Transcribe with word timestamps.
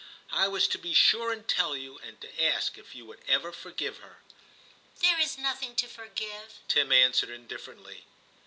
I 0.31 0.47
was 0.47 0.67
to 0.69 0.79
be 0.79 0.95
sure 0.95 1.31
and 1.31 1.47
tell 1.47 1.77
you, 1.77 1.99
and 1.99 2.19
to 2.21 2.43
ask 2.43 2.75
if 2.79 2.95
you 2.95 3.05
would 3.05 3.21
ever 3.27 3.51
forgive 3.51 3.99
her/ 3.99 4.23
'There 4.99 5.19
is 5.19 5.37
nothing 5.37 5.75
to 5.75 5.87
forgive/ 5.87 6.57
Tim 6.67 6.91
answered 6.91 7.29
indifferently. 7.29 8.05